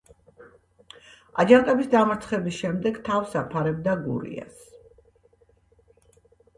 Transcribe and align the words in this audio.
აჯანყების 1.43 1.91
დამარცხების 1.93 2.57
შემდეგ 2.63 2.99
თავს 3.11 3.39
აფარებდა 3.45 3.97
გურიას. 4.09 4.69